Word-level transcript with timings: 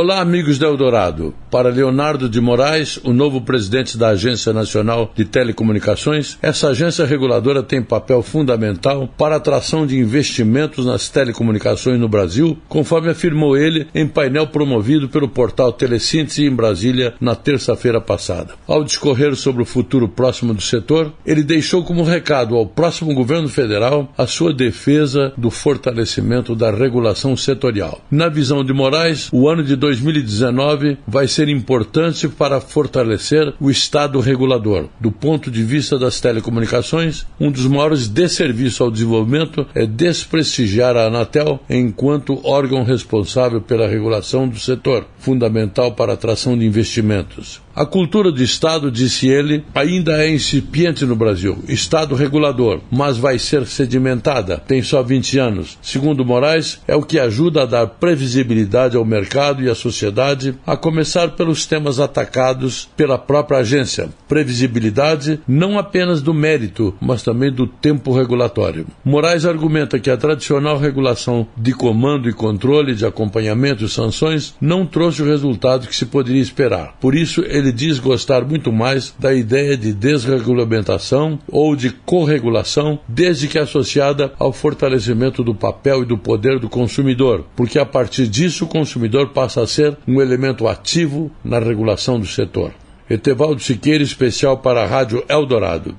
Olá, 0.00 0.20
amigos 0.20 0.60
da 0.60 0.68
Eldorado. 0.68 1.34
Para 1.50 1.70
Leonardo 1.70 2.28
de 2.28 2.40
Moraes, 2.40 3.00
o 3.02 3.12
novo 3.12 3.40
presidente 3.40 3.98
da 3.98 4.10
Agência 4.10 4.52
Nacional 4.52 5.10
de 5.12 5.24
Telecomunicações, 5.24 6.38
essa 6.40 6.68
agência 6.68 7.04
reguladora 7.04 7.64
tem 7.64 7.82
papel 7.82 8.22
fundamental 8.22 9.08
para 9.18 9.34
a 9.34 9.38
atração 9.38 9.84
de 9.84 9.98
investimentos 9.98 10.86
nas 10.86 11.08
telecomunicações 11.08 11.98
no 11.98 12.08
Brasil, 12.08 12.56
conforme 12.68 13.10
afirmou 13.10 13.56
ele 13.56 13.88
em 13.92 14.06
painel 14.06 14.46
promovido 14.46 15.08
pelo 15.08 15.28
portal 15.28 15.72
Telesíntese 15.72 16.44
em 16.44 16.54
Brasília 16.54 17.14
na 17.20 17.34
terça-feira 17.34 18.00
passada. 18.00 18.54
Ao 18.68 18.84
discorrer 18.84 19.34
sobre 19.34 19.62
o 19.62 19.66
futuro 19.66 20.08
próximo 20.08 20.54
do 20.54 20.62
setor, 20.62 21.12
ele 21.26 21.42
deixou 21.42 21.82
como 21.82 22.04
recado 22.04 22.54
ao 22.54 22.66
próximo 22.66 23.12
governo 23.12 23.48
federal 23.48 24.12
a 24.16 24.28
sua 24.28 24.54
defesa 24.54 25.32
do 25.36 25.50
fortalecimento 25.50 26.54
da 26.54 26.70
regulação 26.70 27.36
setorial. 27.36 28.00
Na 28.08 28.28
visão 28.28 28.62
de 28.62 28.72
Moraes, 28.72 29.28
o 29.32 29.48
ano 29.48 29.64
de 29.64 29.74
2019 29.88 30.98
vai 31.06 31.26
ser 31.26 31.48
importante 31.48 32.28
para 32.28 32.60
fortalecer 32.60 33.54
o 33.58 33.70
Estado 33.70 34.20
regulador. 34.20 34.88
Do 35.00 35.10
ponto 35.10 35.50
de 35.50 35.62
vista 35.62 35.98
das 35.98 36.20
telecomunicações, 36.20 37.26
um 37.40 37.50
dos 37.50 37.66
maiores 37.66 38.06
desserviços 38.06 38.82
ao 38.82 38.90
desenvolvimento 38.90 39.66
é 39.74 39.86
desprestigiar 39.86 40.94
a 40.94 41.06
Anatel 41.06 41.60
enquanto 41.70 42.46
órgão 42.46 42.84
responsável 42.84 43.62
pela 43.62 43.88
regulação 43.88 44.46
do 44.46 44.58
setor, 44.58 45.06
fundamental 45.18 45.92
para 45.92 46.12
a 46.12 46.14
atração 46.14 46.56
de 46.58 46.66
investimentos. 46.66 47.62
A 47.78 47.86
cultura 47.86 48.32
do 48.32 48.42
Estado, 48.42 48.90
disse 48.90 49.28
ele, 49.28 49.64
ainda 49.72 50.20
é 50.20 50.28
incipiente 50.28 51.06
no 51.06 51.14
Brasil. 51.14 51.62
Estado 51.68 52.16
regulador, 52.16 52.80
mas 52.90 53.16
vai 53.16 53.38
ser 53.38 53.68
sedimentada. 53.68 54.58
Tem 54.58 54.82
só 54.82 55.00
20 55.00 55.38
anos. 55.38 55.78
Segundo 55.80 56.24
Moraes, 56.24 56.80
é 56.88 56.96
o 56.96 57.04
que 57.04 57.20
ajuda 57.20 57.62
a 57.62 57.66
dar 57.66 57.86
previsibilidade 57.86 58.96
ao 58.96 59.04
mercado 59.04 59.62
e 59.62 59.70
à 59.70 59.76
sociedade, 59.76 60.56
a 60.66 60.76
começar 60.76 61.36
pelos 61.36 61.66
temas 61.66 62.00
atacados 62.00 62.88
pela 62.96 63.16
própria 63.16 63.58
agência. 63.58 64.08
Previsibilidade 64.26 65.38
não 65.46 65.78
apenas 65.78 66.20
do 66.20 66.34
mérito, 66.34 66.92
mas 67.00 67.22
também 67.22 67.52
do 67.52 67.68
tempo 67.68 68.12
regulatório. 68.12 68.88
Moraes 69.04 69.46
argumenta 69.46 70.00
que 70.00 70.10
a 70.10 70.16
tradicional 70.16 70.78
regulação 70.78 71.46
de 71.56 71.72
comando 71.72 72.28
e 72.28 72.32
controle, 72.32 72.96
de 72.96 73.06
acompanhamento 73.06 73.84
e 73.84 73.88
sanções 73.88 74.56
não 74.60 74.84
trouxe 74.84 75.22
o 75.22 75.26
resultado 75.26 75.86
que 75.86 75.94
se 75.94 76.06
poderia 76.06 76.42
esperar. 76.42 76.96
Por 77.00 77.14
isso, 77.14 77.44
ele 77.46 77.67
ele 77.68 77.72
diz 77.72 77.98
gostar 77.98 78.44
muito 78.44 78.72
mais 78.72 79.14
da 79.18 79.34
ideia 79.34 79.76
de 79.76 79.92
desregulamentação 79.92 81.38
ou 81.50 81.76
de 81.76 81.90
corregulação, 81.90 82.98
desde 83.06 83.46
que 83.46 83.58
associada 83.58 84.32
ao 84.38 84.52
fortalecimento 84.52 85.44
do 85.44 85.54
papel 85.54 86.02
e 86.02 86.06
do 86.06 86.16
poder 86.16 86.58
do 86.58 86.68
consumidor, 86.68 87.44
porque 87.54 87.78
a 87.78 87.84
partir 87.84 88.26
disso 88.26 88.64
o 88.64 88.68
consumidor 88.68 89.28
passa 89.30 89.62
a 89.62 89.66
ser 89.66 89.96
um 90.06 90.20
elemento 90.20 90.66
ativo 90.66 91.30
na 91.44 91.58
regulação 91.58 92.18
do 92.18 92.26
setor. 92.26 92.72
Etevaldo 93.08 93.60
Siqueira, 93.60 94.02
especial 94.02 94.58
para 94.58 94.82
a 94.82 94.86
Rádio 94.86 95.24
Eldorado. 95.28 95.94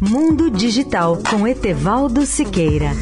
Mundo 0.00 0.50
Digital 0.50 1.18
com 1.30 1.46
Etevaldo 1.46 2.24
Siqueira. 2.26 2.92